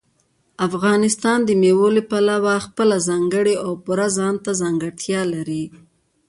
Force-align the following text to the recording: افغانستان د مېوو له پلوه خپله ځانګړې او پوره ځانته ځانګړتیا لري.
افغانستان 0.67 1.39
د 1.45 1.49
مېوو 1.61 1.87
له 1.97 2.03
پلوه 2.09 2.55
خپله 2.65 2.95
ځانګړې 3.07 3.55
او 3.65 3.71
پوره 3.83 4.07
ځانته 4.17 4.51
ځانګړتیا 4.61 5.21
لري. 5.33 5.63